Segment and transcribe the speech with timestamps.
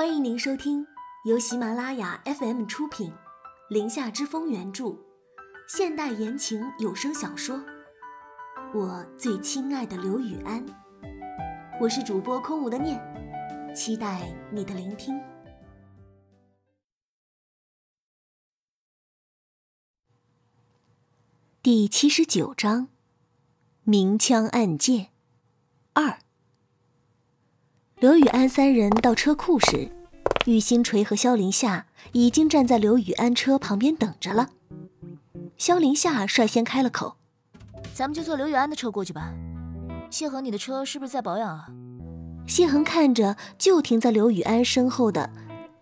[0.00, 0.86] 欢迎您收听
[1.26, 3.10] 由喜马拉雅 FM 出品，
[3.68, 4.96] 《林下之风》原著，
[5.68, 7.58] 现代言情有声小说
[8.72, 10.66] 《我最亲爱的刘雨安》。
[11.78, 12.98] 我是主播空无的念，
[13.76, 15.20] 期待你的聆听。
[21.62, 22.88] 第七十九章：
[23.84, 25.10] 明枪暗箭
[25.92, 26.20] 二。
[28.00, 29.90] 刘雨安三人到车库时，
[30.46, 34.48] 玉星锤和萧凌夏已经站在刘雨安车旁边等着了。
[35.58, 37.16] 萧凌夏率先开了口
[37.92, 39.34] ：“咱们就坐刘雨安的车过去吧。
[40.08, 41.68] 谢恒，你的车是不是在保养啊？”
[42.48, 45.28] 谢恒看着就停在刘雨安身后的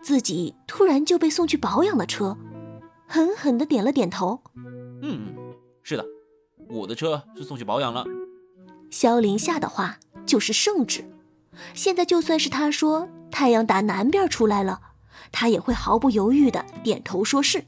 [0.03, 2.37] 自己，突然就被送去保养的车，
[3.07, 4.43] 狠狠的点了点头
[5.03, 5.37] ：“嗯，
[5.85, 6.05] 是的，
[6.69, 8.05] 我的车是送去保养了。”
[8.91, 11.05] 萧凌夏的话就是圣旨。
[11.75, 14.81] 现在就算是他说太阳打南边出来了，
[15.33, 17.65] 他也会毫不犹豫的点头说是。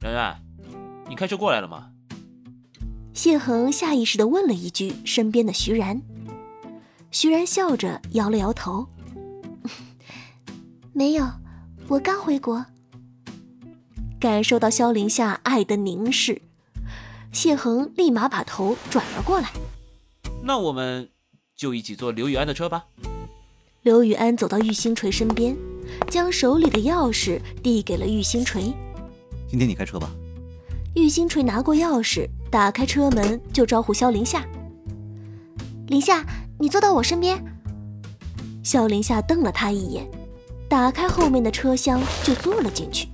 [0.00, 0.40] 然然，
[1.08, 1.90] 你开车过来了吗？
[3.12, 6.00] 谢恒下意识的问了一句身边的徐然。
[7.10, 8.86] 徐然笑着摇了摇头，
[10.94, 11.28] 没有，
[11.88, 12.64] 我刚回国。
[14.18, 16.42] 感受到萧凌夏爱的凝视，
[17.32, 19.50] 谢恒立马把头转了过来。
[20.42, 21.10] 那我们。
[21.60, 22.86] 就一起坐刘雨安的车吧。
[23.82, 25.54] 刘雨安走到玉星锤身边，
[26.08, 28.72] 将手里的钥匙递给了玉星锤。
[29.46, 30.10] 今天你开车吧。
[30.94, 34.42] 玉星锤拿过钥匙，打开车门就招呼萧林夏
[35.88, 36.24] ：“林夏，
[36.58, 37.44] 你坐到我身边。”
[38.64, 40.10] 萧林夏瞪了他一眼，
[40.66, 43.06] 打开后面的车厢就坐了进去。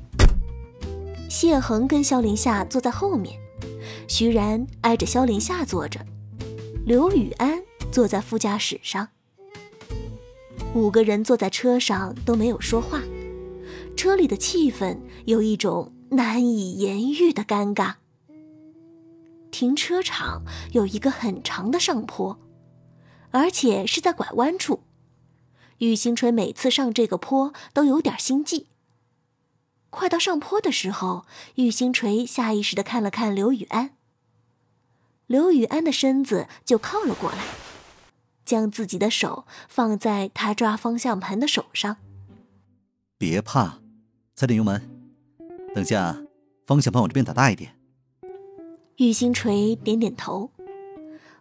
[1.29, 3.37] 谢恒跟萧林夏坐在后面，
[4.07, 5.99] 徐然挨着萧林夏坐着，
[6.85, 7.61] 刘雨安。
[7.93, 9.09] 坐在副驾驶上，
[10.75, 13.03] 五个人坐在车上都没有说话，
[13.97, 17.95] 车里的气氛有一种难以言喻的尴尬。
[19.51, 22.39] 停车场有一个很长的上坡，
[23.31, 24.83] 而且是在拐弯处。
[25.79, 28.67] 玉星锤每次上这个坡都有点心悸。
[29.89, 31.25] 快到上坡的时候，
[31.55, 33.97] 玉星锤下意识的看了看刘雨安，
[35.27, 37.39] 刘雨安的身子就靠了过来。
[38.47, 41.97] 将自己的手放在他抓方向盘的手上，
[43.19, 43.81] 别怕，
[44.35, 44.89] 踩点油门，
[45.75, 46.17] 等下
[46.67, 47.77] 方向盘往这边打大一点。
[48.97, 50.51] 玉星锤点点头，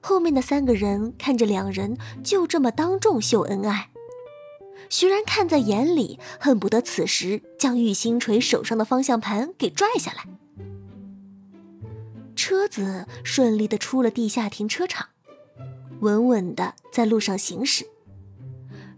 [0.02, 3.92] 后面的三个人看着两人就这么当众秀恩爱，
[4.90, 10.26] 徐然看在眼里，恨不得此时将玉星锤手上的方向盘给拽下来。
[12.36, 15.08] 车子顺利的出了地下停车场。
[16.02, 17.86] 稳稳的在路上行驶。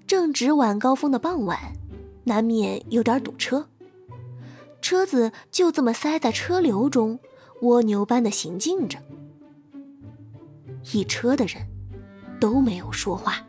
[0.05, 1.73] 正值晚高峰的傍晚，
[2.23, 3.67] 难免有点堵车。
[4.81, 7.19] 车子就这么塞在车流中，
[7.61, 8.99] 蜗牛般的行进着。
[10.93, 11.67] 一车的人
[12.39, 13.45] 都没有说话，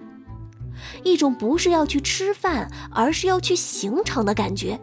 [1.05, 4.81] 一种不是要去吃饭，而是要去刑场的感觉。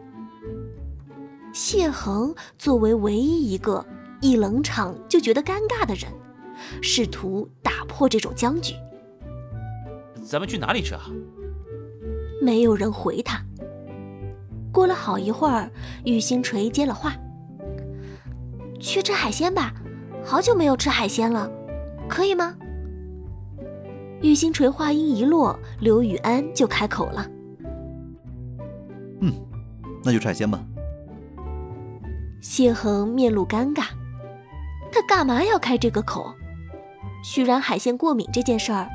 [1.51, 3.85] 谢恒作为唯一一个
[4.21, 6.09] 一冷场就觉得尴尬的人。
[6.81, 8.73] 试图打破这种僵局。
[10.23, 11.05] 咱们去哪里吃啊？
[12.41, 13.41] 没有人回他。
[14.71, 15.71] 过了好一会儿，
[16.03, 17.13] 玉星锤接了话
[18.79, 19.73] ：“去吃海鲜吧，
[20.23, 21.49] 好久没有吃海鲜了，
[22.09, 22.55] 可以吗？”
[24.21, 27.25] 玉星锤话音一落，刘雨安就开口了
[29.21, 29.33] ：“嗯，
[30.03, 30.61] 那就吃海鲜吧。”
[32.41, 33.85] 谢恒面露尴尬，
[34.91, 36.33] 他干嘛要开这个口？
[37.27, 38.87] 徐然海鲜过敏这件事儿，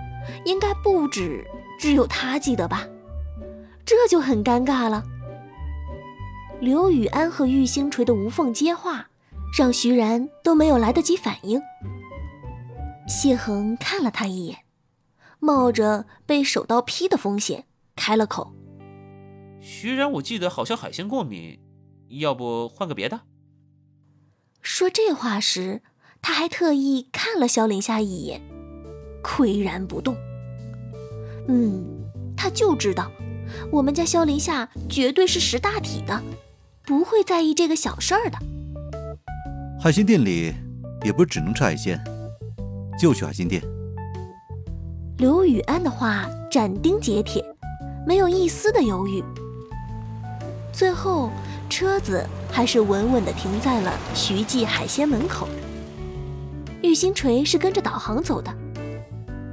[0.45, 1.45] 应该不止
[1.81, 2.87] 只有他记得吧？
[3.85, 5.03] 这就很尴尬了。
[6.61, 9.09] 刘雨安和玉星锤的无缝接话，
[9.59, 11.61] 让徐然都没有来得及反应。
[13.09, 14.59] 谢恒看了他一眼，
[15.41, 17.65] 冒着被手刀劈的风险，
[17.97, 18.55] 开了口
[19.61, 21.59] ：“徐然，我记得好像海鲜过敏，
[22.21, 23.23] 要不换个别的？”
[24.63, 25.83] 说这话时。
[26.23, 28.41] 他还特意看了萧凌夏一眼，
[29.23, 30.17] 岿然不动。
[31.49, 31.85] 嗯，
[32.37, 33.11] 他就知道，
[33.73, 36.23] 我们家萧凌夏绝对是识大体的，
[36.85, 38.39] 不会在意这个小事儿的。
[39.81, 40.55] 海鲜店里
[41.05, 41.99] 也不是只能吃海鲜，
[43.01, 43.63] 就去海鲜店。
[45.19, 47.45] 刘雨安的话斩钉截铁，
[48.07, 49.25] 没有一丝的犹豫。
[50.73, 51.31] 最后，
[51.69, 55.49] 车子还是稳稳地停在了徐记海鲜门口。
[56.83, 58.55] 玉星锤是跟着导航走的，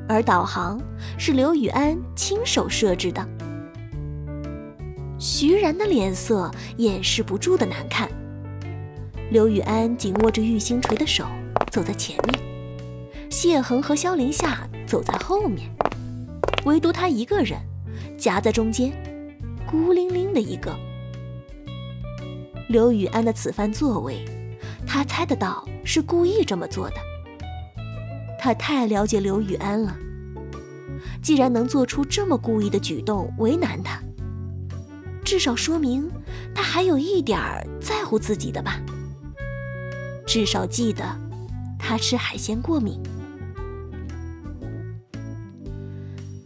[0.07, 0.81] 而导航
[1.17, 3.27] 是刘雨安亲手设置的。
[5.19, 8.09] 徐然的脸色掩饰不住的难看。
[9.29, 11.25] 刘雨安紧握着玉星锤的手
[11.69, 15.69] 走在前面，谢恒和萧凌夏走在后面，
[16.63, 17.59] 唯独他一个人
[18.17, 18.93] 夹在中间，
[19.69, 20.73] 孤零零的一个。
[22.69, 24.23] 刘雨安的此番作为，
[24.85, 26.95] 他猜得到是故意这么做的。
[28.47, 29.93] 他太了解刘雨安了，
[31.21, 34.01] 既然能做出这么故意的举动为难他，
[35.21, 36.09] 至少说明
[36.55, 37.37] 他还有一点
[37.81, 38.79] 在乎自己的吧。
[40.25, 41.03] 至少记得
[41.77, 42.97] 他吃海鲜过敏。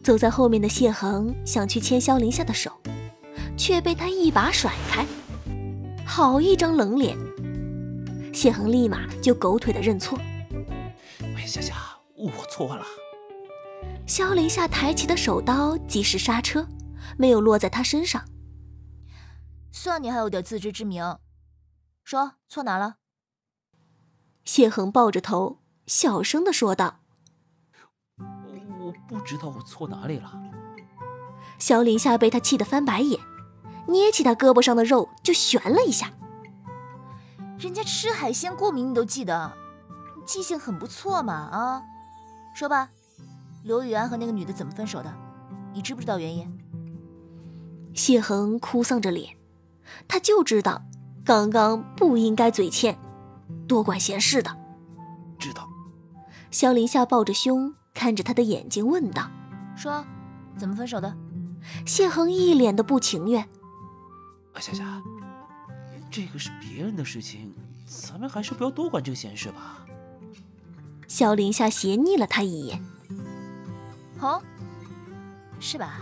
[0.01, 2.71] 走在后面的谢恒想去牵萧凌夏的手，
[3.55, 5.05] 却被他一把甩开。
[6.03, 7.15] 好一张冷脸！
[8.33, 10.17] 谢恒立马就狗腿的认错。
[11.35, 11.75] 喂，夏夏，
[12.51, 12.85] 错了。
[14.05, 16.67] 萧林夏抬起的手刀及时刹车，
[17.17, 18.25] 没有落在他身上。
[19.71, 21.17] 算你还有点自知之明，
[22.03, 22.97] 说错哪了？
[24.43, 26.99] 谢恒抱着头，小声的说道
[28.19, 30.33] ：“我不知道我错哪里了。”
[31.57, 33.19] 萧林夏被他气得翻白眼，
[33.87, 36.11] 捏起他胳膊上的肉就悬了一下。
[37.57, 39.53] 人家吃海鲜过敏，你都记得，
[40.25, 41.83] 记性很不错嘛啊！
[42.53, 42.89] 说吧，
[43.63, 45.13] 刘雨安和那个女的怎么分手的？
[45.73, 46.59] 你知不知道原因？
[47.93, 49.35] 谢恒哭丧着脸，
[50.07, 50.81] 他就知道
[51.25, 52.97] 刚刚不应该嘴欠。
[53.67, 54.55] 多管闲事的，
[55.39, 55.67] 知道。
[56.51, 59.29] 萧林夏抱着胸，看着他的眼睛问道
[59.77, 60.05] ：“说，
[60.57, 61.15] 怎么分手的？”
[61.85, 63.41] 谢恒一脸的不情愿。
[64.53, 65.01] 啊，夏夏，
[66.09, 67.53] 这个是别人的事情，
[67.85, 69.85] 咱们还是不要多管这个闲事吧。
[71.11, 72.81] 萧凌夏斜睨了他一眼。
[74.21, 74.41] 哦，
[75.59, 75.99] 是吧？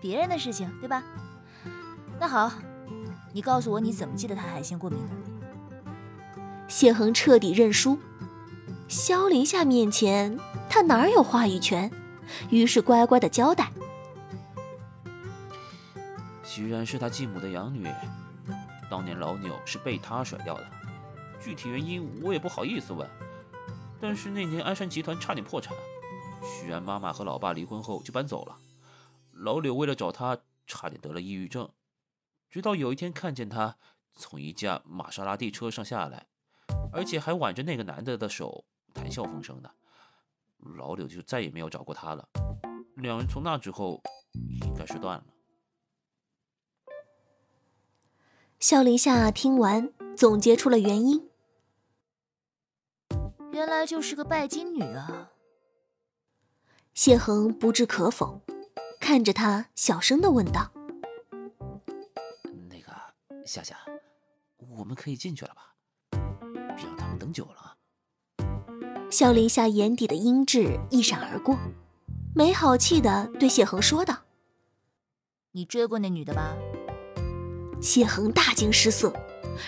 [0.00, 1.00] 别人的事情，对吧？
[2.18, 2.50] 那好，
[3.32, 5.14] 你告诉我，你怎么记得他海鲜过敏的？
[6.66, 7.96] 谢恒彻底认输，
[8.88, 10.36] 萧凌夏面前
[10.68, 11.88] 他哪有话语权？
[12.50, 13.70] 于是乖乖的交代
[16.42, 17.88] ：“徐然是他继母的养女，
[18.90, 20.66] 当年老扭是被他甩掉的，
[21.40, 23.08] 具体原因我也不好意思问。
[24.06, 25.74] 但是那年鞍山集团差点破产，
[26.42, 28.54] 徐然妈妈和老爸离婚后就搬走了，
[29.32, 31.70] 老柳为了找他，差点得了抑郁症，
[32.50, 33.78] 直到有一天看见他
[34.14, 36.26] 从一架玛莎拉蒂车上下来。”
[36.92, 39.74] 而且还挽着那个男的的手，谈笑风生的，
[40.58, 42.28] 老柳就再也没有找过他了。
[42.96, 44.02] 两人从那之后
[44.60, 45.24] 应该是断了。
[48.60, 51.30] 萧凌夏听完，总结出了原因，
[53.54, 55.30] 原来就是个拜金女啊。
[56.92, 58.40] 谢恒不置可否，
[58.98, 60.72] 看着他，小声的问道
[62.68, 62.92] ：“那个
[63.46, 63.76] 夏夏，
[64.56, 65.72] 我们可以进去了吧？”
[66.76, 67.76] 别让他们等久了。
[69.08, 71.56] 萧林夏眼底的阴鸷一闪而过，
[72.34, 74.22] 没好气的对谢恒说道
[75.52, 76.56] ：“你追过那女的吧？”
[77.80, 79.12] 谢恒大惊失色，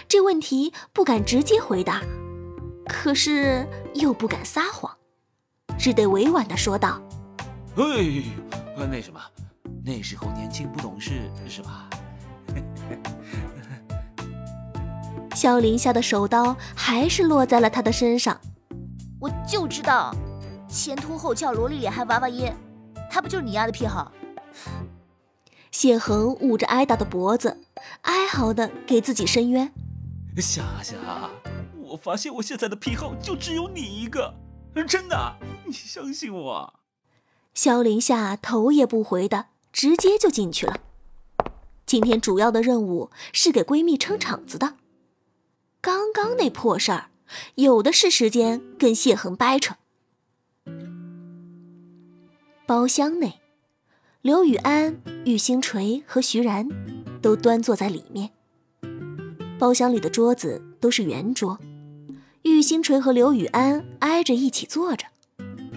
[0.08, 2.02] 这问题不敢直接回答，
[2.88, 4.90] 可是又不敢撒谎，
[5.78, 7.00] 只得委婉的说道
[7.76, 8.22] ：“哎，
[8.88, 9.20] 那什么，
[9.84, 11.88] 那时候年轻不懂事，是吧？”
[15.34, 18.40] 萧林夏的手刀还是落在了他的身上。
[19.20, 20.14] 我就知道，
[20.68, 22.50] 前凸后翘、萝莉脸还娃娃音，
[23.10, 24.10] 他不就是你丫的癖好？
[25.70, 27.60] 谢恒捂着挨打的脖子，
[28.02, 29.70] 哀嚎的给自己伸冤。
[30.38, 30.94] 夏夏，
[31.90, 34.34] 我发现我现在的癖好就只有你一个，
[34.86, 36.74] 真的，你相信我。
[37.54, 40.76] 萧凌夏头也不回的直接就进去了。
[41.86, 44.74] 今天主要的任务是给闺蜜撑场子的。
[45.80, 47.10] 刚刚那破事儿，
[47.54, 49.76] 有的是时间跟谢恒掰扯。
[52.66, 53.40] 包厢内，
[54.20, 56.68] 刘雨安、玉星锤和徐然
[57.22, 58.32] 都端坐在里面。
[59.58, 61.58] 包厢里的桌子都是圆桌，
[62.46, 65.06] 玉星锤和刘雨安挨着一起坐着，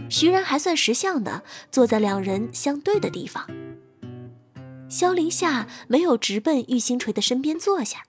[0.08, 3.50] 徐然还算识相的坐在两人相对的地方。
[4.88, 8.04] 萧凌夏没有直奔玉星锤的身边坐下。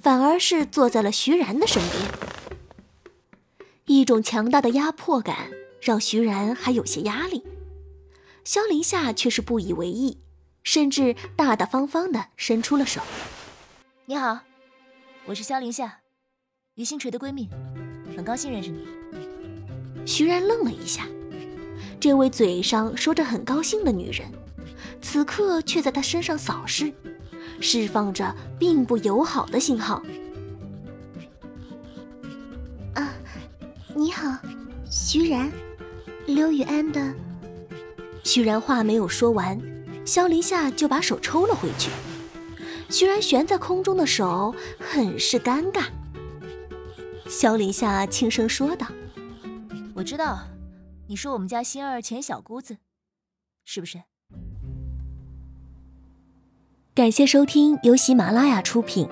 [0.00, 5.50] 反而是坐在了徐然的身边，一种强大的压迫感
[5.80, 7.44] 让徐然还有些压力。
[8.44, 10.18] 萧凌夏却是不以为意，
[10.62, 13.00] 甚至大大方方的伸出了手
[14.04, 14.40] ：“你好，
[15.26, 16.00] 我是萧凌夏，
[16.76, 17.48] 于星锤的闺蜜，
[18.16, 18.84] 很高兴认识你。”
[20.04, 21.06] 徐然愣了一下，
[22.00, 24.26] 这位嘴上说着很高兴的女人，
[25.00, 26.92] 此刻却在他身上扫视，
[27.60, 30.02] 释放着并不友好的信号。
[32.94, 33.14] 啊，
[33.94, 34.36] 你好，
[34.90, 35.52] 徐然，
[36.26, 37.14] 刘雨安的。
[38.24, 39.56] 徐然话没有说完，
[40.04, 41.90] 萧林夏就把手抽了回去。
[42.90, 45.84] 徐然悬在空中的手很是尴尬。
[47.34, 48.86] 萧林夏轻声说道
[49.92, 50.38] ：“我知道，
[51.08, 52.78] 你说我们家心儿前小姑子，
[53.64, 54.02] 是不是？”
[56.94, 59.06] 感谢收听由喜马拉雅出品，《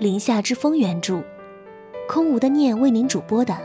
[0.00, 1.22] 林夏之风》原著，
[2.08, 3.56] 空无的念为您主播的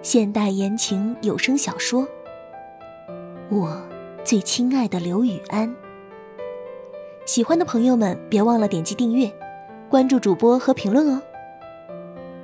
[0.00, 2.04] 现代言情有声小说
[3.50, 3.84] 《我
[4.24, 5.68] 最亲爱的刘雨安》。
[7.26, 9.28] 喜欢的朋友们，别忘了点击订阅、
[9.90, 11.20] 关注主播和评论哦。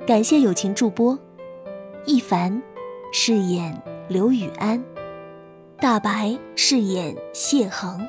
[0.07, 1.17] 感谢友情助播，
[2.05, 2.59] 一凡
[3.13, 3.79] 饰演
[4.09, 4.83] 刘雨安，
[5.77, 8.01] 大白饰演谢恒，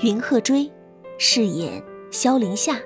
[0.00, 0.70] 云鹤追
[1.18, 2.78] 饰演萧凌夏。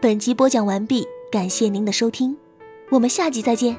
[0.00, 2.34] 本集播讲完毕，感谢您的收听，
[2.90, 3.76] 我们下集再见。